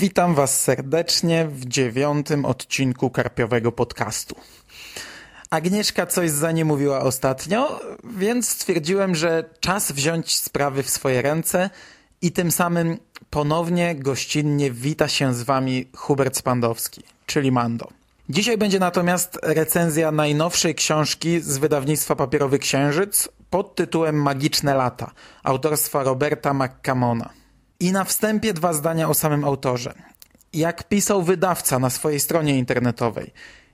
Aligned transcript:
Witam 0.00 0.34
Was 0.34 0.60
serdecznie 0.60 1.46
w 1.46 1.64
dziewiątym 1.64 2.44
odcinku 2.44 3.10
Karpiowego 3.10 3.72
Podcastu. 3.72 4.36
Agnieszka 5.50 6.06
coś 6.06 6.30
za 6.30 6.52
nie 6.52 6.64
mówiła 6.64 7.00
ostatnio, 7.00 7.80
więc 8.04 8.48
stwierdziłem, 8.48 9.14
że 9.14 9.44
czas 9.60 9.92
wziąć 9.92 10.36
sprawy 10.36 10.82
w 10.82 10.90
swoje 10.90 11.22
ręce 11.22 11.70
i 12.22 12.32
tym 12.32 12.50
samym 12.50 12.98
ponownie 13.30 13.94
gościnnie 13.94 14.70
wita 14.70 15.08
się 15.08 15.34
z 15.34 15.42
Wami 15.42 15.88
Hubert 15.96 16.36
Spandowski, 16.36 17.02
czyli 17.26 17.52
Mando. 17.52 17.88
Dzisiaj 18.28 18.58
będzie 18.58 18.78
natomiast 18.78 19.38
recenzja 19.42 20.12
najnowszej 20.12 20.74
książki 20.74 21.40
z 21.40 21.58
wydawnictwa 21.58 22.16
Papierowy 22.16 22.58
Księżyc 22.58 23.28
pod 23.50 23.74
tytułem 23.74 24.22
Magiczne 24.22 24.74
lata 24.74 25.10
autorstwa 25.42 26.02
Roberta 26.02 26.54
McCamona. 26.54 27.39
I 27.80 27.92
na 27.92 28.04
wstępie 28.04 28.52
dwa 28.52 28.72
zdania 28.72 29.08
o 29.08 29.14
samym 29.14 29.44
autorze. 29.44 29.94
Jak 30.52 30.88
pisał 30.88 31.22
wydawca 31.22 31.78
na 31.78 31.90
swojej 31.90 32.20
stronie 32.20 32.58
internetowej, 32.58 33.32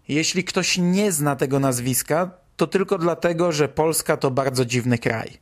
jeśli 0.08 0.44
ktoś 0.44 0.78
nie 0.78 1.12
zna 1.12 1.36
tego 1.36 1.60
nazwiska, 1.60 2.30
to 2.56 2.66
tylko 2.66 2.98
dlatego, 2.98 3.52
że 3.52 3.68
Polska 3.68 4.16
to 4.16 4.30
bardzo 4.30 4.64
dziwny 4.64 4.98
kraj. 4.98 5.38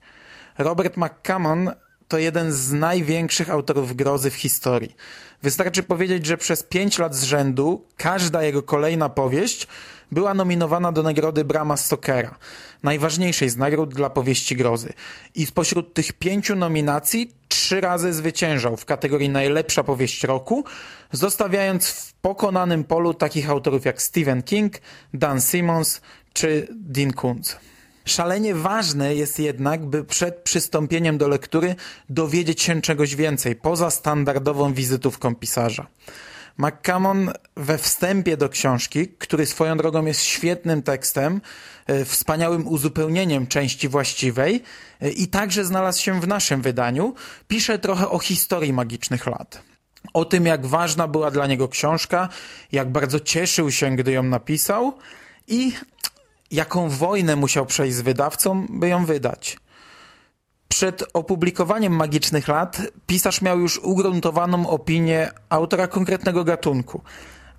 Robert 0.58 0.96
McCammon 0.96 1.70
to 2.08 2.18
jeden 2.18 2.52
z 2.52 2.72
największych 2.72 3.50
autorów 3.50 3.96
grozy 3.96 4.30
w 4.30 4.34
historii. 4.34 4.96
Wystarczy 5.42 5.82
powiedzieć, 5.82 6.27
że 6.27 6.36
przez 6.36 6.62
pięć 6.62 6.98
lat 6.98 7.14
z 7.16 7.22
rzędu 7.22 7.84
każda 7.96 8.42
jego 8.42 8.62
kolejna 8.62 9.08
powieść 9.08 9.66
była 10.12 10.34
nominowana 10.34 10.92
do 10.92 11.02
nagrody 11.02 11.44
Brama 11.44 11.77
Stokera, 11.77 12.38
najważniejszej 12.82 13.50
z 13.50 13.56
nagród 13.56 13.94
dla 13.94 14.10
powieści 14.10 14.56
grozy. 14.56 14.92
I 15.34 15.46
spośród 15.46 15.94
tych 15.94 16.12
pięciu 16.12 16.56
nominacji 16.56 17.32
trzy 17.48 17.80
razy 17.80 18.12
zwyciężał 18.12 18.77
w 18.77 18.84
kategorii 18.84 19.28
najlepsza 19.28 19.84
powieść 19.84 20.24
roku, 20.24 20.64
zostawiając 21.12 21.88
w 21.88 22.12
pokonanym 22.12 22.84
polu 22.84 23.14
takich 23.14 23.50
autorów 23.50 23.84
jak 23.84 24.02
Stephen 24.02 24.42
King, 24.42 24.72
Dan 25.14 25.41
Simmons 25.41 26.00
czy 26.32 26.69
Dean 26.70 27.12
Koontz. 27.12 27.56
Szalenie 28.05 28.55
ważne 28.55 29.14
jest 29.14 29.38
jednak, 29.38 29.86
by 29.86 30.05
przed 30.05 30.36
przystąpieniem 30.36 31.19
do 31.19 31.28
lektury 31.28 31.74
dowiedzieć 32.08 32.62
się 32.62 32.80
czegoś 32.80 33.16
więcej, 33.16 33.56
poza 33.56 33.91
standardową 33.91 34.74
wizytówką 34.74 35.34
pisarza. 35.34 35.86
McCammon 36.58 37.32
we 37.56 37.78
wstępie 37.78 38.36
do 38.36 38.48
książki, 38.48 39.08
który 39.08 39.47
swoją 39.47 39.77
drogą 39.77 40.05
jest 40.06 40.22
świetnym 40.22 40.82
tekstem, 40.82 41.41
e, 41.86 42.05
wspaniałym 42.05 42.69
uzupełnieniem 42.69 43.47
części 43.47 43.88
właściwej 43.88 44.62
e, 45.00 45.10
i 45.10 45.28
także 45.28 45.64
znalazł 45.64 46.02
się 46.02 46.20
w 46.20 46.28
naszym 46.28 46.62
wydaniu, 46.62 47.14
pisze 47.48 47.78
trochę 47.78 48.08
o 48.08 48.19
historii 48.19 48.72
magicznych 48.72 49.27
lat. 49.27 49.62
O 50.12 50.25
tym, 50.25 50.47
jak 50.47 50.66
ważna 50.66 51.08
była 51.08 51.30
dla 51.30 51.47
niego 51.47 51.69
książka, 51.69 52.28
jak 52.72 52.92
bardzo 52.92 53.20
cieszył 53.20 53.70
się, 53.70 53.97
gdy 53.97 54.12
ją 54.12 54.22
napisał 54.22 54.92
i 55.48 55.72
jaką 56.50 56.89
wojnę 56.89 57.37
musiał 57.37 57.67
przejść 57.67 57.97
z 57.97 58.00
wydawcą, 58.00 58.67
by 58.70 58.89
ją 58.89 59.06
wydać. 59.06 59.56
Przed 60.69 61.05
opublikowaniem 61.12 61.92
Magicznych 61.92 62.48
Lat 62.48 62.83
pisarz 63.06 63.42
miał 63.42 63.61
już 63.61 63.78
ugruntowaną 63.78 64.69
opinię 64.69 65.31
autora 65.48 65.87
konkretnego 65.87 66.45
gatunku, 66.45 67.03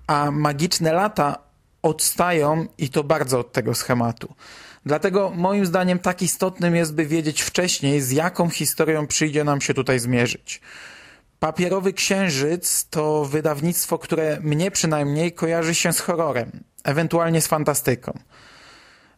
a 0.06 0.30
Magiczne 0.30 0.92
Lata 0.92 1.38
odstają 1.82 2.66
i 2.78 2.90
to 2.90 3.04
bardzo 3.04 3.38
od 3.38 3.52
tego 3.52 3.74
schematu. 3.74 4.34
Dlatego 4.86 5.32
moim 5.36 5.66
zdaniem 5.66 5.98
tak 5.98 6.22
istotnym 6.22 6.76
jest, 6.76 6.94
by 6.94 7.06
wiedzieć 7.06 7.42
wcześniej, 7.42 8.00
z 8.00 8.10
jaką 8.10 8.50
historią 8.50 9.06
przyjdzie 9.06 9.44
nam 9.44 9.60
się 9.60 9.74
tutaj 9.74 9.98
zmierzyć. 9.98 10.60
Papierowy 11.38 11.92
Księżyc 11.92 12.86
to 12.90 13.24
wydawnictwo, 13.24 13.98
które 13.98 14.40
mnie 14.40 14.70
przynajmniej 14.70 15.32
kojarzy 15.32 15.74
się 15.74 15.92
z 15.92 16.00
horrorem, 16.00 16.50
ewentualnie 16.84 17.40
z 17.40 17.46
fantastyką. 17.46 18.18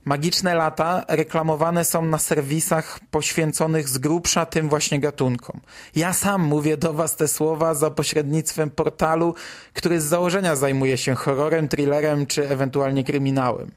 Magiczne 0.05 0.55
lata 0.55 1.05
reklamowane 1.09 1.85
są 1.85 2.05
na 2.05 2.19
serwisach 2.19 3.01
poświęconych 3.11 3.89
z 3.89 3.99
grubsza 3.99 4.47
tym 4.47 4.69
właśnie 4.69 5.01
gatunkom. 5.01 5.61
Ja 5.97 6.13
sam 6.13 6.43
mówię 6.43 6.77
do 6.77 6.93
Was 6.93 7.17
te 7.17 7.29
słowa 7.29 7.75
za 7.75 7.91
pośrednictwem 7.91 8.71
portalu, 8.71 9.35
który 9.75 10.01
z 10.01 10.05
założenia 10.05 10.57
zajmuje 10.57 10.99
się 10.99 11.15
horrorem, 11.15 11.69
thrillerem 11.69 12.27
czy 12.27 12.49
ewentualnie 12.49 13.05
kryminałem. 13.05 13.71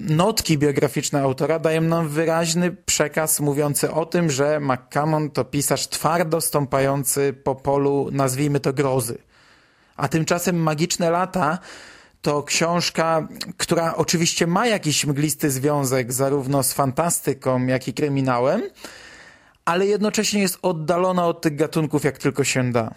Notki 0.00 0.58
biograficzne 0.58 1.22
autora 1.22 1.58
dają 1.58 1.80
nam 1.80 2.08
wyraźny 2.08 2.76
przekaz 2.86 3.40
mówiący 3.40 3.90
o 3.90 4.06
tym, 4.06 4.30
że 4.30 4.60
McCammon 4.60 5.30
to 5.30 5.44
pisarz 5.44 5.88
twardo 5.88 6.40
stąpający 6.40 7.32
po 7.32 7.54
polu, 7.54 8.08
nazwijmy 8.12 8.60
to 8.60 8.72
grozy. 8.72 9.18
A 9.96 10.08
tymczasem 10.08 10.56
Magiczne 10.56 11.10
lata 11.10 11.58
to 12.22 12.42
książka, 12.42 13.28
która 13.56 13.94
oczywiście 13.94 14.46
ma 14.46 14.66
jakiś 14.66 15.06
mglisty 15.06 15.50
związek 15.50 16.12
zarówno 16.12 16.62
z 16.62 16.72
fantastyką, 16.72 17.66
jak 17.66 17.88
i 17.88 17.94
kryminałem, 17.94 18.62
ale 19.64 19.86
jednocześnie 19.86 20.40
jest 20.40 20.58
oddalona 20.62 21.26
od 21.26 21.40
tych 21.40 21.56
gatunków 21.56 22.04
jak 22.04 22.18
tylko 22.18 22.44
się 22.44 22.72
da. 22.72 22.94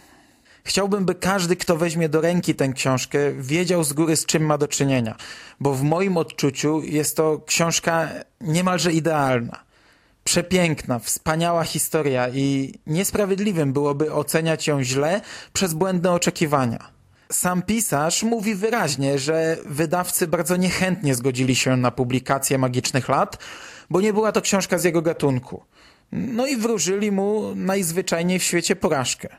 Chciałbym, 0.64 1.06
by 1.06 1.16
każdy, 1.16 1.56
kto 1.56 1.78
weźmie 1.78 2.10
do 2.10 2.22
ręki 2.22 2.56
tę 2.56 2.70
książkę, 2.70 3.20
wiedział 3.34 3.84
z 3.84 3.94
góry, 3.94 4.16
z 4.16 4.26
czym 4.26 4.46
ma 4.46 4.58
do 4.58 4.68
czynienia, 4.68 5.16
bo 5.60 5.74
w 5.74 5.84
moim 5.84 6.18
odczuciu 6.18 6.82
jest 6.84 7.18
to 7.18 7.42
książka 7.46 8.10
niemalże 8.42 8.92
idealna. 8.92 9.64
Przepiękna, 10.24 11.00
wspaniała 11.00 11.64
historia 11.64 12.30
i 12.30 12.74
niesprawiedliwym 12.88 13.74
byłoby 13.74 14.14
oceniać 14.14 14.68
ją 14.68 14.84
źle 14.84 15.22
przez 15.54 15.74
błędne 15.74 16.12
oczekiwania. 16.12 16.95
Sam 17.32 17.62
pisarz 17.62 18.24
mówi 18.24 18.56
wyraźnie, 18.56 19.20
że 19.20 19.58
wydawcy 19.66 20.28
bardzo 20.28 20.56
niechętnie 20.56 21.16
zgodzili 21.16 21.56
się 21.56 21.78
na 21.78 21.92
publikację 21.92 22.58
Magicznych 22.58 23.10
Lat, 23.10 23.38
bo 23.90 24.02
nie 24.02 24.14
była 24.14 24.32
to 24.32 24.42
książka 24.42 24.78
z 24.78 24.84
jego 24.84 25.02
gatunku. 25.02 25.64
No 26.12 26.48
i 26.48 26.58
wróżyli 26.58 27.12
mu 27.12 27.56
najzwyczajniej 27.56 28.40
w 28.40 28.44
świecie 28.44 28.76
porażkę. 28.76 29.30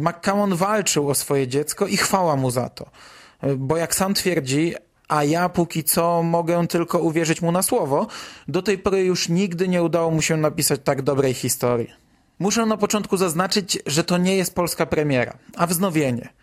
McCammon 0.00 0.54
walczył 0.54 1.10
o 1.10 1.14
swoje 1.14 1.48
dziecko 1.48 1.86
i 1.86 1.96
chwała 1.96 2.36
mu 2.36 2.50
za 2.50 2.68
to. 2.68 2.90
Bo 3.56 3.76
jak 3.76 3.94
sam 3.94 4.14
twierdzi, 4.14 4.74
a 5.08 5.24
ja 5.24 5.48
póki 5.48 5.84
co 5.84 6.22
mogę 6.22 6.66
tylko 6.66 6.98
uwierzyć 6.98 7.42
mu 7.42 7.52
na 7.52 7.62
słowo, 7.62 8.06
do 8.48 8.62
tej 8.62 8.78
pory 8.78 9.04
już 9.04 9.28
nigdy 9.28 9.68
nie 9.68 9.82
udało 9.82 10.10
mu 10.10 10.22
się 10.22 10.36
napisać 10.36 10.80
tak 10.84 11.02
dobrej 11.02 11.34
historii. 11.34 11.90
Muszę 12.38 12.66
na 12.66 12.76
początku 12.76 13.16
zaznaczyć, 13.16 13.78
że 13.86 14.04
to 14.04 14.18
nie 14.18 14.36
jest 14.36 14.54
polska 14.54 14.86
premiera, 14.86 15.38
a 15.56 15.66
wznowienie– 15.66 16.28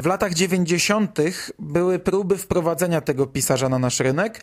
w 0.00 0.06
latach 0.06 0.34
90. 0.34 1.18
były 1.58 1.98
próby 1.98 2.38
wprowadzenia 2.38 3.00
tego 3.00 3.26
pisarza 3.26 3.68
na 3.68 3.78
nasz 3.78 4.00
rynek, 4.00 4.40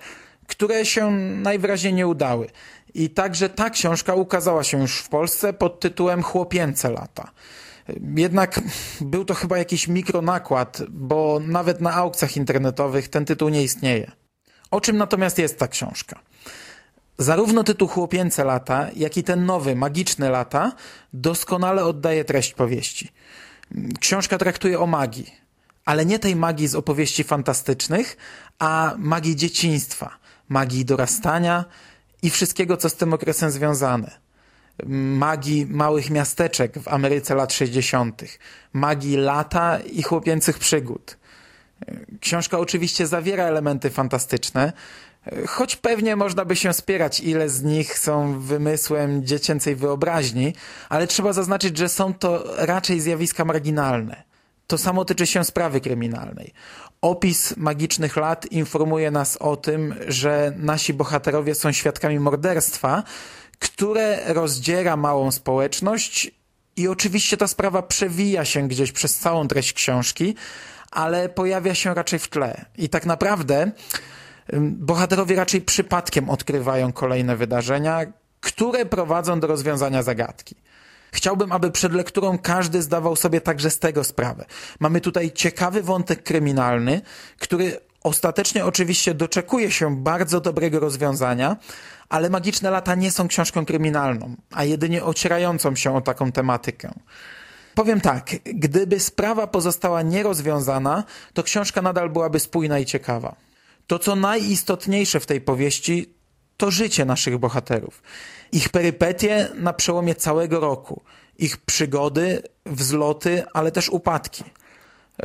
które 0.47 0.85
się 0.85 1.11
najwyraźniej 1.11 1.93
nie 1.93 2.07
udały. 2.07 2.47
I 2.93 3.09
także 3.09 3.49
ta 3.49 3.69
książka 3.69 4.13
ukazała 4.13 4.63
się 4.63 4.81
już 4.81 4.99
w 4.99 5.09
Polsce 5.09 5.53
pod 5.53 5.79
tytułem 5.79 6.23
Chłopięce 6.23 6.89
lata. 6.89 7.31
Jednak 8.15 8.59
był 9.01 9.25
to 9.25 9.33
chyba 9.33 9.57
jakiś 9.57 9.87
mikronakład, 9.87 10.81
bo 10.89 11.41
nawet 11.47 11.81
na 11.81 11.93
aukcjach 11.93 12.37
internetowych 12.37 13.07
ten 13.07 13.25
tytuł 13.25 13.49
nie 13.49 13.63
istnieje. 13.63 14.11
O 14.71 14.81
czym 14.81 14.97
natomiast 14.97 15.37
jest 15.37 15.59
ta 15.59 15.67
książka? 15.67 16.19
Zarówno 17.17 17.63
tytuł 17.63 17.87
Chłopięce 17.87 18.43
lata, 18.43 18.87
jak 18.95 19.17
i 19.17 19.23
ten 19.23 19.45
nowy, 19.45 19.75
Magiczne 19.75 20.29
lata, 20.29 20.71
doskonale 21.13 21.85
oddaje 21.85 22.25
treść 22.25 22.53
powieści. 22.53 23.11
Książka 23.99 24.37
traktuje 24.37 24.79
o 24.79 24.87
magii, 24.87 25.46
ale 25.87 26.05
nie 26.05 26.19
tej 26.19 26.35
magii 26.35 26.67
z 26.67 26.75
opowieści 26.75 27.23
fantastycznych, 27.23 28.17
a 28.59 28.93
magii 28.97 29.35
dzieciństwa, 29.35 30.17
magii 30.49 30.85
dorastania 30.85 31.65
i 32.21 32.29
wszystkiego, 32.29 32.77
co 32.77 32.89
z 32.89 32.95
tym 32.95 33.13
okresem 33.13 33.51
związane. 33.51 34.11
Magii 35.17 35.65
małych 35.65 36.09
miasteczek 36.09 36.79
w 36.79 36.87
Ameryce 36.87 37.35
lat 37.35 37.53
60., 37.53 38.21
magii 38.73 39.17
lata 39.17 39.79
i 39.79 40.03
chłopięcych 40.03 40.59
przygód. 40.59 41.17
Książka 42.21 42.59
oczywiście 42.59 43.07
zawiera 43.07 43.43
elementy 43.43 43.89
fantastyczne, 43.89 44.73
choć 45.47 45.75
pewnie 45.75 46.15
można 46.15 46.45
by 46.45 46.55
się 46.55 46.73
spierać, 46.73 47.19
ile 47.19 47.49
z 47.49 47.63
nich 47.63 47.99
są 47.99 48.39
wymysłem 48.39 49.25
dziecięcej 49.25 49.75
wyobraźni, 49.75 50.53
ale 50.89 51.07
trzeba 51.07 51.33
zaznaczyć, 51.33 51.77
że 51.77 51.89
są 51.89 52.13
to 52.13 52.43
raczej 52.57 52.99
zjawiska 52.99 53.45
marginalne. 53.45 54.26
To 54.67 54.77
samo 54.77 55.05
tyczy 55.05 55.27
się 55.27 55.43
sprawy 55.43 55.81
kryminalnej. 55.81 56.53
Opis 57.01 57.57
magicznych 57.57 58.15
lat 58.17 58.45
informuje 58.51 59.11
nas 59.11 59.37
o 59.37 59.57
tym, 59.57 59.95
że 60.07 60.53
nasi 60.57 60.93
bohaterowie 60.93 61.55
są 61.55 61.71
świadkami 61.71 62.19
morderstwa, 62.19 63.03
które 63.59 64.33
rozdziera 64.33 64.97
małą 64.97 65.31
społeczność 65.31 66.31
i 66.75 66.87
oczywiście 66.87 67.37
ta 67.37 67.47
sprawa 67.47 67.81
przewija 67.81 68.45
się 68.45 68.67
gdzieś 68.67 68.91
przez 68.91 69.19
całą 69.19 69.47
treść 69.47 69.73
książki, 69.73 70.35
ale 70.91 71.29
pojawia 71.29 71.75
się 71.75 71.93
raczej 71.93 72.19
w 72.19 72.27
tle. 72.27 72.65
I 72.77 72.89
tak 72.89 73.05
naprawdę 73.05 73.71
bohaterowie 74.61 75.35
raczej 75.35 75.61
przypadkiem 75.61 76.29
odkrywają 76.29 76.93
kolejne 76.93 77.35
wydarzenia, 77.35 78.05
które 78.41 78.85
prowadzą 78.85 79.39
do 79.39 79.47
rozwiązania 79.47 80.03
zagadki. 80.03 80.55
Chciałbym, 81.17 81.51
aby 81.51 81.71
przed 81.71 81.93
lekturą 81.93 82.37
każdy 82.37 82.81
zdawał 82.81 83.15
sobie 83.15 83.41
także 83.41 83.69
z 83.69 83.79
tego 83.79 84.03
sprawę. 84.03 84.45
Mamy 84.79 85.01
tutaj 85.01 85.31
ciekawy 85.31 85.83
wątek 85.83 86.23
kryminalny, 86.23 87.01
który 87.39 87.79
ostatecznie 88.03 88.65
oczywiście 88.65 89.13
doczekuje 89.13 89.71
się 89.71 89.95
bardzo 89.95 90.41
dobrego 90.41 90.79
rozwiązania, 90.79 91.57
ale 92.09 92.29
Magiczne 92.29 92.71
Lata 92.71 92.95
nie 92.95 93.11
są 93.11 93.27
książką 93.27 93.65
kryminalną, 93.65 94.35
a 94.51 94.63
jedynie 94.63 95.03
ocierającą 95.03 95.75
się 95.75 95.95
o 95.95 96.01
taką 96.01 96.31
tematykę. 96.31 96.93
Powiem 97.75 98.01
tak, 98.01 98.29
gdyby 98.45 98.99
sprawa 98.99 99.47
pozostała 99.47 100.01
nierozwiązana, 100.01 101.03
to 101.33 101.43
książka 101.43 101.81
nadal 101.81 102.09
byłaby 102.09 102.39
spójna 102.39 102.79
i 102.79 102.85
ciekawa. 102.85 103.35
To, 103.87 103.99
co 103.99 104.15
najistotniejsze 104.15 105.19
w 105.19 105.25
tej 105.25 105.41
powieści, 105.41 106.16
to 106.57 106.71
życie 106.71 107.05
naszych 107.05 107.37
bohaterów. 107.37 108.03
Ich 108.51 108.69
perypetie 108.69 109.47
na 109.55 109.73
przełomie 109.73 110.15
całego 110.15 110.59
roku, 110.59 111.01
ich 111.37 111.57
przygody, 111.57 112.43
wzloty, 112.65 113.43
ale 113.53 113.71
też 113.71 113.89
upadki. 113.89 114.43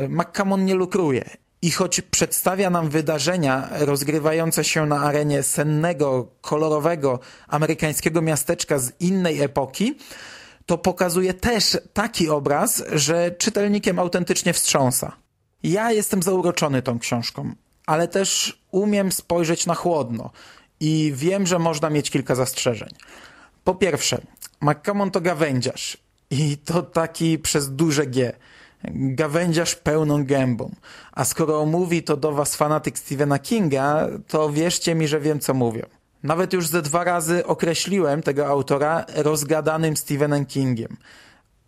McCammon 0.08 0.64
nie 0.64 0.74
lukruje 0.74 1.24
i 1.62 1.70
choć 1.70 2.00
przedstawia 2.00 2.70
nam 2.70 2.88
wydarzenia 2.88 3.68
rozgrywające 3.72 4.64
się 4.64 4.86
na 4.86 5.00
arenie 5.00 5.42
sennego, 5.42 6.28
kolorowego 6.40 7.20
amerykańskiego 7.48 8.22
miasteczka 8.22 8.78
z 8.78 8.92
innej 9.00 9.40
epoki, 9.40 9.98
to 10.66 10.78
pokazuje 10.78 11.34
też 11.34 11.78
taki 11.92 12.28
obraz, 12.28 12.84
że 12.92 13.30
czytelnikiem 13.30 13.98
autentycznie 13.98 14.52
wstrząsa. 14.52 15.12
Ja 15.62 15.92
jestem 15.92 16.22
zauroczony 16.22 16.82
tą 16.82 16.98
książką, 16.98 17.52
ale 17.86 18.08
też 18.08 18.58
umiem 18.70 19.12
spojrzeć 19.12 19.66
na 19.66 19.74
chłodno 19.74 20.30
i 20.82 21.12
wiem, 21.16 21.46
że 21.46 21.58
można 21.58 21.90
mieć 21.90 22.10
kilka 22.10 22.34
zastrzeżeń. 22.34 22.88
Po 23.64 23.74
pierwsze, 23.74 24.20
McCammon 24.60 25.10
to 25.10 25.20
gawędziarz 25.20 25.96
i 26.30 26.56
to 26.58 26.82
taki 26.82 27.38
przez 27.38 27.74
duże 27.76 28.06
G. 28.06 28.32
Gawędziarz 28.94 29.74
pełną 29.74 30.24
gębą. 30.24 30.70
A 31.12 31.24
skoro 31.24 31.66
mówi 31.66 32.02
to 32.02 32.16
do 32.16 32.32
was 32.32 32.56
fanatyk 32.56 32.98
Stephena 32.98 33.38
Kinga, 33.38 34.08
to 34.28 34.50
wierzcie 34.50 34.94
mi, 34.94 35.08
że 35.08 35.20
wiem 35.20 35.40
co 35.40 35.54
mówią. 35.54 35.86
Nawet 36.22 36.52
już 36.52 36.68
ze 36.68 36.82
dwa 36.82 37.04
razy 37.04 37.46
określiłem 37.46 38.22
tego 38.22 38.46
autora 38.46 39.04
rozgadanym 39.14 39.96
Stephenem 39.96 40.46
Kingiem. 40.46 40.96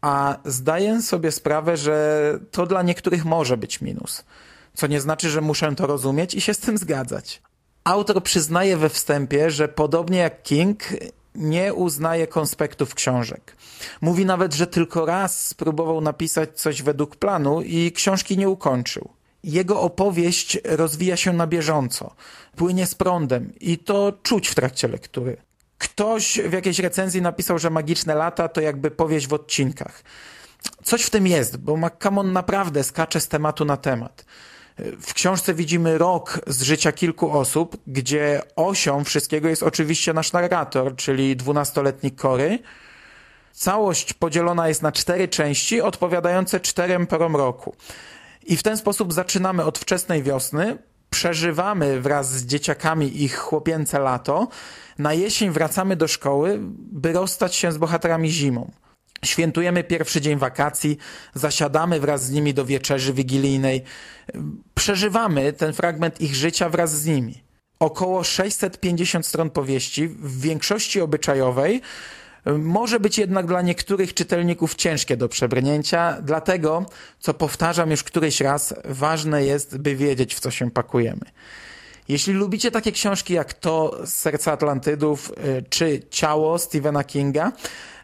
A 0.00 0.37
zdaję 0.44 1.02
sobie 1.02 1.32
sprawę, 1.32 1.76
że 1.76 2.38
to 2.50 2.67
dla 2.67 2.82
niektórych 2.82 3.25
może 3.25 3.56
być 3.56 3.81
minus. 3.81 4.25
Co 4.75 4.87
nie 4.87 5.00
znaczy, 5.00 5.31
że 5.31 5.40
muszę 5.40 5.75
to 5.75 5.87
rozumieć 5.87 6.34
i 6.34 6.40
się 6.40 6.55
z 6.55 6.58
tym 6.58 6.78
zgadzać. 6.78 7.43
Autor 7.84 8.22
przyznaje 8.22 8.76
we 8.76 8.88
wstępie, 8.88 9.50
że 9.50 9.69
podobnie 9.69 10.19
jak 10.19 10.42
King, 10.42 10.82
nie 11.34 11.75
uznaje 11.75 12.26
konspektów 12.26 12.94
książek. 12.94 13.56
Mówi 14.00 14.25
nawet, 14.26 14.54
że 14.54 14.66
tylko 14.66 15.06
raz 15.06 15.46
spróbował 15.46 16.00
napisać 16.00 16.60
coś 16.60 16.82
według 16.82 17.16
planu 17.16 17.62
i 17.62 17.92
książki 17.92 18.38
nie 18.38 18.48
ukończył. 18.48 19.08
Jego 19.42 19.81
opowieść 19.81 20.58
rozwija 20.64 21.16
się 21.16 21.32
na 21.32 21.46
bieżąco, 21.46 22.14
płynie 22.56 22.86
z 22.86 22.94
prądem 22.94 23.52
i 23.60 23.78
to 23.78 24.12
czuć 24.22 24.48
w 24.48 24.54
trakcie 24.54 24.88
lektury. 24.88 25.36
Ktoś 25.78 26.40
w 26.48 26.52
jakiejś 26.52 26.78
recenzji 26.78 27.22
napisał, 27.22 27.58
że 27.58 27.70
Magiczne 27.70 28.14
Lata 28.14 28.48
to 28.48 28.60
jakby 28.60 28.90
powieść 28.90 29.26
w 29.26 29.32
odcinkach. 29.32 30.02
Coś 30.84 31.02
w 31.02 31.10
tym 31.10 31.26
jest, 31.26 31.56
bo 31.56 31.76
McCammon 31.76 32.32
naprawdę 32.32 32.84
skacze 32.84 33.20
z 33.20 33.28
tematu 33.28 33.64
na 33.64 33.76
temat. 33.76 34.25
W 34.79 35.15
książce 35.15 35.55
widzimy 35.55 35.99
rok 35.99 36.41
z 36.47 36.62
życia 36.62 36.93
kilku 36.93 37.38
osób, 37.38 37.76
gdzie 37.87 38.43
osią 38.56 39.05
wszystkiego 39.05 39.49
jest 39.49 39.62
oczywiście 39.62 40.12
nasz 40.12 40.32
narrator, 40.32 40.97
czyli 40.97 41.37
dwunastoletni 41.37 42.11
Kory. 42.12 42.59
Całość 43.53 44.12
podzielona 44.12 44.69
jest 44.69 44.82
na 44.82 44.93
cztery 44.93 45.29
części, 45.29 45.81
odpowiadające 45.81 46.61
czterem 46.61 47.06
porom 47.06 47.37
roku. 47.37 47.76
I 48.47 48.56
w 48.56 48.62
ten 48.62 48.76
sposób 48.76 49.12
zaczynamy 49.12 49.65
od 49.65 49.79
wczesnej 49.79 50.23
wiosny, 50.23 50.79
przeżywamy 51.11 52.00
wraz 52.00 52.32
z 52.32 52.47
dzieciakami 52.47 53.23
ich 53.23 53.37
chłopięce 53.37 53.99
lato, 53.99 54.49
na 54.99 55.12
jesień 55.12 55.50
wracamy 55.50 55.97
do 55.97 56.09
szkoły, 56.09 56.59
by 56.93 57.12
rozstać 57.12 57.55
się 57.55 57.73
z 57.73 57.79
bohaterami 57.79 58.31
zimą. 58.31 58.70
Świętujemy 59.25 59.85
pierwszy 59.85 60.21
dzień 60.21 60.38
wakacji, 60.38 60.99
zasiadamy 61.35 62.00
wraz 62.00 62.25
z 62.25 62.31
nimi 62.31 62.55
do 62.55 62.65
wieczerzy 62.65 63.12
wigilijnej, 63.12 63.82
przeżywamy 64.75 65.53
ten 65.53 65.73
fragment 65.73 66.21
ich 66.21 66.35
życia 66.35 66.69
wraz 66.69 67.00
z 67.00 67.06
nimi. 67.06 67.44
Około 67.79 68.25
650 68.25 69.26
stron 69.26 69.50
powieści, 69.50 70.09
w 70.09 70.41
większości 70.41 71.00
obyczajowej, 71.00 71.81
może 72.59 73.00
być 73.00 73.19
jednak 73.19 73.47
dla 73.47 73.62
niektórych 73.62 74.15
czytelników 74.15 74.75
ciężkie 74.75 75.17
do 75.17 75.29
przebrnięcia, 75.29 76.19
dlatego, 76.23 76.87
co 77.19 77.35
powtarzam 77.35 77.91
już 77.91 78.03
któryś 78.03 78.41
raz, 78.41 78.75
ważne 78.85 79.44
jest, 79.44 79.79
by 79.79 79.97
wiedzieć, 79.97 80.35
w 80.35 80.41
co 80.41 80.50
się 80.50 80.70
pakujemy. 80.70 81.25
Jeśli 82.09 82.33
lubicie 82.33 82.71
takie 82.71 82.93
książki 82.93 83.35
jak 83.35 83.55
to 83.55 84.01
Serca 84.06 84.53
Atlantydów 84.53 85.33
y, 85.59 85.65
czy 85.71 86.03
Ciało 86.11 86.59
Stephena 86.59 87.05
Kinga, 87.05 87.53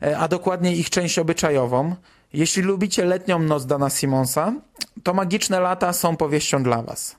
y, 0.03 0.17
a 0.17 0.29
dokładnie 0.29 0.77
ich 0.77 0.91
część 0.91 1.19
obyczajową, 1.19 1.97
jeśli 2.33 2.63
lubicie 2.63 3.05
Letnią 3.05 3.39
Noc 3.39 3.67
Dana 3.67 3.91
Simonsa, 3.91 4.55
to 5.03 5.15
Magiczne 5.15 5.61
Lata 5.61 5.93
są 5.93 6.17
powieścią 6.17 6.63
dla 6.63 6.83
was. 6.83 7.17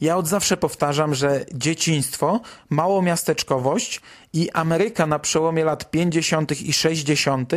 Ja 0.00 0.16
od 0.16 0.28
zawsze 0.28 0.56
powtarzam, 0.56 1.14
że 1.14 1.44
dzieciństwo, 1.54 2.40
małomiasteczkowość 2.70 4.00
i 4.32 4.50
Ameryka 4.50 5.06
na 5.06 5.18
przełomie 5.18 5.64
lat 5.64 5.90
50. 5.90 6.62
i 6.62 6.72
60. 6.72 7.52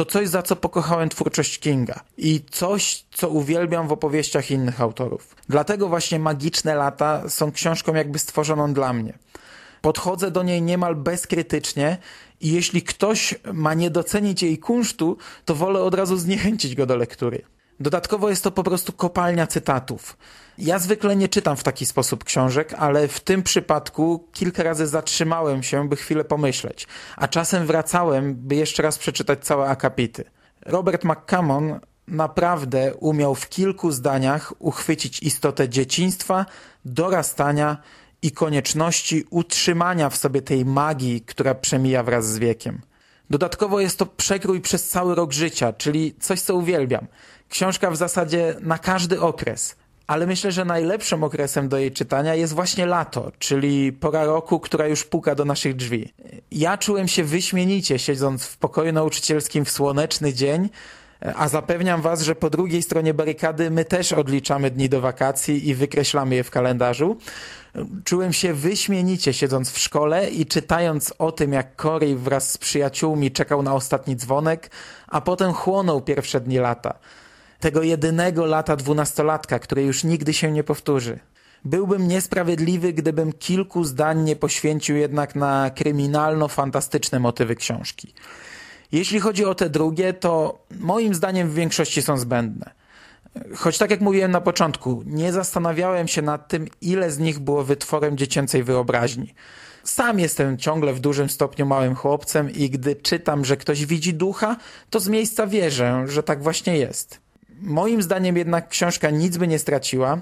to 0.00 0.04
coś, 0.04 0.28
za 0.28 0.42
co 0.42 0.56
pokochałem 0.56 1.08
twórczość 1.08 1.58
Kinga 1.58 2.00
i 2.18 2.40
coś, 2.50 3.04
co 3.10 3.28
uwielbiam 3.28 3.88
w 3.88 3.92
opowieściach 3.92 4.50
innych 4.50 4.80
autorów. 4.80 5.36
Dlatego 5.48 5.88
właśnie 5.88 6.18
Magiczne 6.18 6.74
Lata 6.74 7.28
są 7.28 7.52
książką 7.52 7.94
jakby 7.94 8.18
stworzoną 8.18 8.72
dla 8.72 8.92
mnie. 8.92 9.18
Podchodzę 9.80 10.30
do 10.30 10.42
niej 10.42 10.62
niemal 10.62 10.96
bezkrytycznie 10.96 11.98
i 12.40 12.52
jeśli 12.52 12.82
ktoś 12.82 13.34
ma 13.52 13.74
nie 13.74 13.90
docenić 13.90 14.42
jej 14.42 14.58
kunsztu, 14.58 15.16
to 15.44 15.54
wolę 15.54 15.80
od 15.80 15.94
razu 15.94 16.16
zniechęcić 16.16 16.74
go 16.74 16.86
do 16.86 16.96
lektury. 16.96 17.42
Dodatkowo 17.80 18.30
jest 18.30 18.44
to 18.44 18.50
po 18.50 18.62
prostu 18.62 18.92
kopalnia 18.92 19.46
cytatów. 19.46 20.16
Ja 20.58 20.78
zwykle 20.78 21.16
nie 21.16 21.28
czytam 21.28 21.56
w 21.56 21.62
taki 21.62 21.86
sposób 21.86 22.24
książek, 22.24 22.74
ale 22.78 23.08
w 23.08 23.20
tym 23.20 23.42
przypadku 23.42 24.28
kilka 24.32 24.62
razy 24.62 24.86
zatrzymałem 24.86 25.62
się, 25.62 25.88
by 25.88 25.96
chwilę 25.96 26.24
pomyśleć, 26.24 26.86
a 27.16 27.28
czasem 27.28 27.66
wracałem, 27.66 28.34
by 28.34 28.54
jeszcze 28.54 28.82
raz 28.82 28.98
przeczytać 28.98 29.44
całe 29.44 29.68
akapity. 29.68 30.24
Robert 30.66 31.04
McCammon 31.04 31.80
naprawdę 32.08 32.94
umiał 32.94 33.34
w 33.34 33.48
kilku 33.48 33.92
zdaniach 33.92 34.52
uchwycić 34.58 35.22
istotę 35.22 35.68
dzieciństwa, 35.68 36.46
dorastania 36.84 37.76
i 38.22 38.32
konieczności 38.32 39.24
utrzymania 39.30 40.10
w 40.10 40.16
sobie 40.16 40.42
tej 40.42 40.64
magii, 40.64 41.20
która 41.20 41.54
przemija 41.54 42.02
wraz 42.02 42.26
z 42.26 42.38
wiekiem. 42.38 42.80
Dodatkowo 43.30 43.80
jest 43.80 43.98
to 43.98 44.06
przekrój 44.06 44.60
przez 44.60 44.88
cały 44.88 45.14
rok 45.14 45.32
życia, 45.32 45.72
czyli 45.72 46.14
coś, 46.20 46.40
co 46.40 46.54
uwielbiam. 46.54 47.06
Książka 47.48 47.90
w 47.90 47.96
zasadzie 47.96 48.56
na 48.60 48.78
każdy 48.78 49.20
okres. 49.20 49.76
Ale 50.06 50.26
myślę, 50.26 50.52
że 50.52 50.64
najlepszym 50.64 51.24
okresem 51.24 51.68
do 51.68 51.78
jej 51.78 51.92
czytania 51.92 52.34
jest 52.34 52.52
właśnie 52.52 52.86
lato, 52.86 53.32
czyli 53.38 53.92
pora 53.92 54.24
roku, 54.24 54.60
która 54.60 54.86
już 54.86 55.04
puka 55.04 55.34
do 55.34 55.44
naszych 55.44 55.76
drzwi. 55.76 56.12
Ja 56.50 56.78
czułem 56.78 57.08
się 57.08 57.24
wyśmienicie, 57.24 57.98
siedząc 57.98 58.44
w 58.44 58.56
pokoju 58.56 58.92
nauczycielskim 58.92 59.64
w 59.64 59.70
słoneczny 59.70 60.34
dzień, 60.34 60.68
a 61.20 61.48
zapewniam 61.48 62.02
Was, 62.02 62.22
że 62.22 62.34
po 62.34 62.50
drugiej 62.50 62.82
stronie 62.82 63.14
barykady 63.14 63.70
my 63.70 63.84
też 63.84 64.12
odliczamy 64.12 64.70
dni 64.70 64.88
do 64.88 65.00
wakacji 65.00 65.68
i 65.68 65.74
wykreślamy 65.74 66.34
je 66.34 66.44
w 66.44 66.50
kalendarzu. 66.50 67.16
Czułem 68.04 68.32
się 68.32 68.54
wyśmienicie 68.54 69.32
siedząc 69.32 69.70
w 69.70 69.78
szkole 69.78 70.30
i 70.30 70.46
czytając 70.46 71.14
o 71.18 71.32
tym, 71.32 71.52
jak 71.52 71.82
Corey 71.82 72.16
wraz 72.16 72.50
z 72.50 72.58
przyjaciółmi 72.58 73.30
czekał 73.30 73.62
na 73.62 73.74
ostatni 73.74 74.16
dzwonek, 74.16 74.70
a 75.08 75.20
potem 75.20 75.52
chłonął 75.52 76.00
pierwsze 76.00 76.40
dni 76.40 76.58
lata. 76.58 76.98
Tego 77.60 77.82
jedynego 77.82 78.46
lata 78.46 78.76
dwunastolatka, 78.76 79.58
które 79.58 79.82
już 79.82 80.04
nigdy 80.04 80.32
się 80.32 80.52
nie 80.52 80.64
powtórzy. 80.64 81.18
Byłbym 81.64 82.08
niesprawiedliwy, 82.08 82.92
gdybym 82.92 83.32
kilku 83.32 83.84
zdań 83.84 84.22
nie 84.22 84.36
poświęcił 84.36 84.96
jednak 84.96 85.34
na 85.34 85.70
kryminalno-fantastyczne 85.70 87.20
motywy 87.20 87.56
książki. 87.56 88.14
Jeśli 88.92 89.20
chodzi 89.20 89.44
o 89.44 89.54
te 89.54 89.70
drugie, 89.70 90.12
to 90.12 90.58
moim 90.80 91.14
zdaniem 91.14 91.48
w 91.48 91.54
większości 91.54 92.02
są 92.02 92.18
zbędne. 92.18 92.70
Choć 93.56 93.78
tak 93.78 93.90
jak 93.90 94.00
mówiłem 94.00 94.30
na 94.30 94.40
początku, 94.40 95.02
nie 95.06 95.32
zastanawiałem 95.32 96.08
się 96.08 96.22
nad 96.22 96.48
tym, 96.48 96.66
ile 96.80 97.10
z 97.10 97.18
nich 97.18 97.38
było 97.38 97.64
wytworem 97.64 98.16
dziecięcej 98.16 98.62
wyobraźni. 98.62 99.34
Sam 99.84 100.18
jestem 100.18 100.58
ciągle 100.58 100.92
w 100.92 101.00
dużym 101.00 101.30
stopniu 101.30 101.66
małym 101.66 101.94
chłopcem 101.94 102.50
i 102.50 102.70
gdy 102.70 102.96
czytam, 102.96 103.44
że 103.44 103.56
ktoś 103.56 103.86
widzi 103.86 104.14
ducha, 104.14 104.56
to 104.90 105.00
z 105.00 105.08
miejsca 105.08 105.46
wierzę, 105.46 106.04
że 106.06 106.22
tak 106.22 106.42
właśnie 106.42 106.78
jest. 106.78 107.20
Moim 107.62 108.02
zdaniem 108.02 108.36
jednak 108.36 108.68
książka 108.68 109.10
nic 109.10 109.36
by 109.36 109.48
nie 109.48 109.58
straciła, 109.58 110.20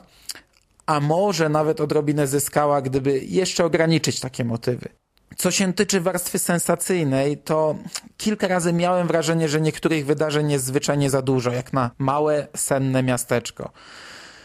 a 0.87 1.01
może 1.01 1.49
nawet 1.49 1.81
odrobinę 1.81 2.27
zyskała, 2.27 2.83
gdyby 2.83 3.19
jeszcze 3.19 3.65
ograniczyć 3.65 4.21
takie 4.21 4.45
motywy. 4.45 4.89
Co 5.37 5.51
się 5.51 5.73
tyczy 5.73 6.01
warstwy 6.01 6.39
sensacyjnej, 6.39 7.37
to 7.37 7.75
kilka 8.17 8.49
razy 8.49 8.73
miałem 8.73 9.07
wrażenie, 9.07 9.49
że 9.49 9.61
niektórych 9.61 10.07
wydarzeń 10.07 10.51
jest 10.51 10.65
zwyczajnie 10.65 11.11
za 11.11 11.23
dużo, 11.23 11.53
jak 11.53 11.73
na 11.73 11.91
małe, 11.99 12.47
senne 12.57 13.03
miasteczko. 13.03 13.71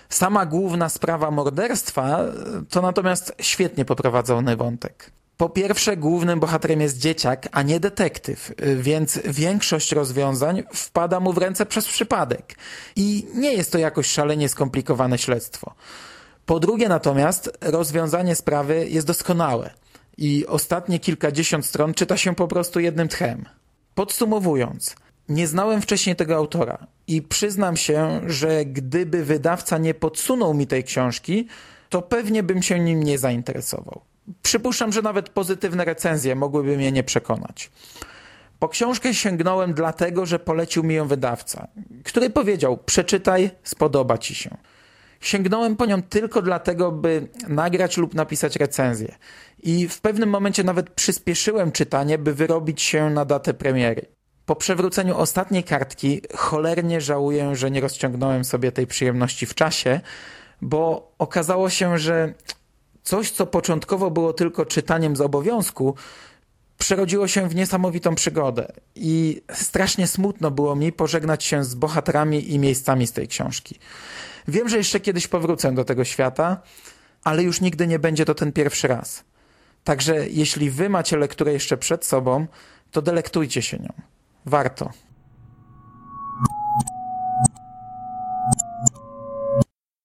Sama 0.10 0.46
główna 0.46 0.90
sprawa 0.90 1.32
morderstwa 1.32 2.20
to 2.70 2.82
natomiast 2.82 3.36
świetnie 3.42 3.86
poprowadzony 3.86 4.56
wątek. 4.56 5.12
Po 5.38 5.50
pierwsze, 5.50 5.98
głównym 5.98 6.40
bohaterem 6.40 6.82
jest 6.82 6.98
dzieciak, 6.98 7.48
a 7.52 7.62
nie 7.62 7.80
detektyw, 7.80 8.52
więc 8.78 9.20
większość 9.26 9.92
rozwiązań 9.92 10.64
wpada 10.74 11.20
mu 11.20 11.34
w 11.34 11.38
ręce 11.38 11.66
przez 11.66 11.88
przypadek. 11.88 12.56
I 12.96 13.28
nie 13.36 13.54
jest 13.54 13.72
to 13.72 13.78
jakoś 13.78 14.08
szalenie 14.08 14.50
skomplikowane 14.50 15.18
śledztwo. 15.18 15.74
Po 16.46 16.60
drugie 16.60 16.90
natomiast, 16.90 17.58
rozwiązanie 17.62 18.36
sprawy 18.36 18.88
jest 18.90 19.08
doskonałe 19.08 19.83
i 20.18 20.46
ostatnie 20.48 21.00
kilkadziesiąt 21.00 21.66
stron 21.66 21.94
czyta 21.94 22.18
się 22.18 22.36
po 22.36 22.48
prostu 22.48 22.80
jednym 22.80 23.08
tchem. 23.08 23.46
Podsumowując, 23.96 24.96
nie 25.30 25.48
znałem 25.48 25.82
wcześniej 25.82 26.16
tego 26.16 26.36
autora 26.36 26.88
i 27.08 27.22
przyznam 27.22 27.78
się, 27.78 28.22
że 28.28 28.66
gdyby 28.66 29.26
wydawca 29.26 29.78
nie 29.78 29.94
podsunął 29.94 30.54
mi 30.54 30.68
tej 30.68 30.84
książki, 30.84 31.48
to 31.90 32.02
pewnie 32.02 32.44
bym 32.44 32.64
się 32.64 32.80
nim 32.80 33.04
nie 33.04 33.18
zainteresował. 33.18 34.02
Przypuszczam, 34.44 34.92
że 34.92 35.02
nawet 35.02 35.30
pozytywne 35.30 35.86
recenzje 35.86 36.36
mogłyby 36.36 36.78
mnie 36.78 36.92
nie 36.92 37.04
przekonać. 37.04 37.72
Po 38.60 38.70
książkę 38.70 39.14
sięgnąłem 39.14 39.74
dlatego, 39.74 40.26
że 40.26 40.40
polecił 40.40 40.84
mi 40.84 40.96
ją 40.96 41.08
wydawca, 41.08 41.68
który 42.04 42.30
powiedział: 42.30 42.78
Przeczytaj, 42.78 43.50
spodoba 43.64 44.18
ci 44.18 44.36
się. 44.36 44.58
Sięgnąłem 45.24 45.76
po 45.76 45.86
nią 45.86 46.02
tylko 46.02 46.42
dlatego, 46.42 46.92
by 46.92 47.28
nagrać 47.48 47.98
lub 47.98 48.14
napisać 48.14 48.56
recenzję. 48.56 49.16
I 49.64 49.88
w 49.88 50.02
pewnym 50.02 50.30
momencie 50.30 50.64
nawet 50.64 50.90
przyspieszyłem 50.90 51.72
czytanie, 51.72 52.18
by 52.18 52.34
wyrobić 52.34 52.82
się 52.82 53.10
na 53.10 53.26
datę 53.26 53.54
premiery. 53.54 54.06
Po 54.46 54.56
przewróceniu 54.56 55.18
ostatniej 55.18 55.64
kartki 55.64 56.22
cholernie 56.36 57.02
żałuję, 57.02 57.56
że 57.56 57.72
nie 57.72 57.82
rozciągnąłem 57.82 58.46
sobie 58.46 58.72
tej 58.72 58.88
przyjemności 58.88 59.46
w 59.46 59.56
czasie, 59.56 60.02
bo 60.62 61.12
okazało 61.20 61.70
się, 61.70 61.98
że 61.98 62.34
coś, 63.04 63.32
co 63.32 63.46
początkowo 63.46 64.12
było 64.12 64.34
tylko 64.34 64.66
czytaniem 64.66 65.16
z 65.16 65.22
obowiązku, 65.22 65.96
przerodziło 66.78 67.28
się 67.28 67.50
w 67.50 67.56
niesamowitą 67.56 68.16
przygodę. 68.16 68.72
I 68.96 69.42
strasznie 69.54 70.08
smutno 70.08 70.52
było 70.52 70.76
mi 70.76 70.92
pożegnać 70.92 71.44
się 71.44 71.64
z 71.64 71.76
bohaterami 71.76 72.54
i 72.54 72.60
miejscami 72.60 73.08
z 73.08 73.12
tej 73.12 73.28
książki. 73.28 73.80
Wiem, 74.48 74.70
że 74.70 74.78
jeszcze 74.78 75.00
kiedyś 75.00 75.28
powrócę 75.28 75.74
do 75.74 75.86
tego 75.86 76.04
świata, 76.04 76.62
ale 77.24 77.44
już 77.44 77.62
nigdy 77.62 77.88
nie 77.88 78.00
będzie 78.00 78.26
to 78.26 78.36
ten 78.36 78.52
pierwszy 78.52 78.88
raz. 78.88 79.24
Także 79.84 80.30
jeśli 80.30 80.70
wy 80.70 80.90
macie 80.90 81.18
lekturę 81.18 81.54
jeszcze 81.54 81.78
przed 81.78 82.06
sobą, 82.06 82.48
to 82.92 83.02
delektujcie 83.02 83.62
się 83.62 83.78
nią. 83.78 83.94
Warto. 84.46 84.92